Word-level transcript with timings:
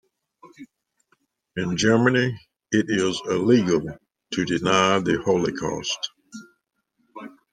In 1.57 1.77
Germany 1.77 2.35
it 2.71 2.87
is 2.89 3.21
illegal 3.29 3.83
to 4.31 4.45
deny 4.45 4.97
the 4.97 5.21
holocaust. 5.23 6.09